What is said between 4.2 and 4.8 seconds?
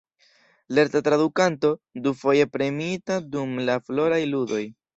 Ludoj.